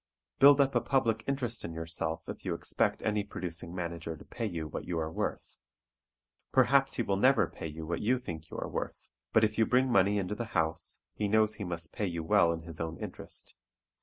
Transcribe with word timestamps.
Build 0.39 0.59
up 0.59 0.73
a 0.73 0.81
public 0.81 1.23
interest 1.27 1.63
in 1.63 1.73
yourself 1.73 2.27
if 2.27 2.43
you 2.43 2.55
expect 2.55 3.03
any 3.03 3.23
producing 3.23 3.75
manager 3.75 4.17
to 4.17 4.25
pay 4.25 4.47
you 4.47 4.67
what 4.67 4.85
you 4.85 4.97
are 4.97 5.11
worth. 5.11 5.57
Perhaps 6.51 6.95
he 6.95 7.03
will 7.03 7.17
never 7.17 7.45
pay 7.47 7.67
you 7.67 7.85
what 7.85 8.01
you 8.01 8.17
think 8.17 8.49
you 8.49 8.57
are 8.57 8.67
worth, 8.67 9.09
but 9.31 9.43
if 9.43 9.59
you 9.59 9.65
bring 9.67 9.91
money 9.91 10.17
into 10.17 10.33
the 10.33 10.45
house 10.57 11.03
he 11.13 11.27
knows 11.27 11.53
he 11.57 11.63
must 11.63 11.93
pay 11.93 12.07
you 12.07 12.23
well 12.23 12.51
in 12.51 12.63
his 12.63 12.81
own 12.81 12.97
interest. 12.97 13.55